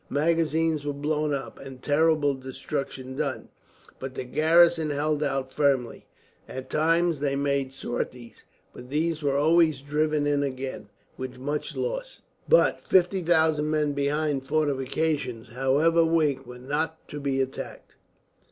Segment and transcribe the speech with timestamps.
[0.09, 3.49] Magazines were blown up, and terrible destruction done,
[3.99, 6.07] but the garrison held out firmly.
[6.49, 8.43] At times they made sorties,
[8.73, 12.23] but these were always driven in again, with much loss.
[12.49, 17.95] But 50,000 men behind fortifications, however weak, were not to be attacked.